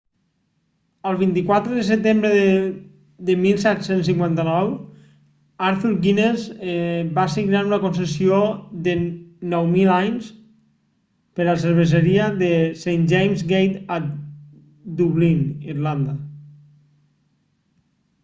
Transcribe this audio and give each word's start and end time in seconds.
el 1.07 1.17
24 1.17 1.75
de 1.79 1.81
setembre 1.89 2.29
de 3.27 3.35
1759 3.41 4.71
arthur 5.67 5.91
guinness 6.05 6.45
va 7.19 7.25
signar 7.35 7.61
una 7.69 7.79
concessió 7.85 8.39
de 8.89 8.95
9.000 9.53 9.93
anys 9.97 10.31
per 11.41 11.47
la 11.51 11.55
cerveseria 11.67 12.31
de 12.43 12.51
st 12.73 12.99
james' 13.15 13.47
gate 13.55 13.85
a 13.99 14.01
dublín 15.05 15.47
irlanda 15.75 16.19